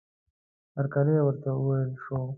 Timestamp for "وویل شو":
1.55-2.17